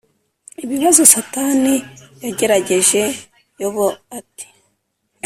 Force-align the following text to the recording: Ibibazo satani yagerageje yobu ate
Ibibazo 0.63 1.01
satani 1.13 1.75
yagerageje 2.23 3.03
yobu 3.61 3.85
ate 4.17 4.45